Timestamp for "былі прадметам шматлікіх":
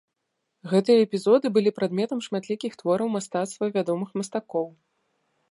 1.57-2.71